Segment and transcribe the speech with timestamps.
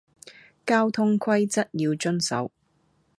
[0.65, 2.51] 交通規則要遵守